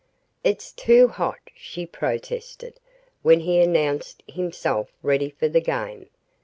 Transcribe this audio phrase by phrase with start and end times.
[0.43, 2.79] "It's too hot," she protested,
[3.21, 6.09] when he announced himself ready for the game.